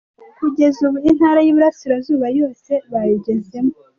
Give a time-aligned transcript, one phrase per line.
[0.37, 3.73] Kugeza ubu, Intara y’Iburasirazuba yose bayigezemo.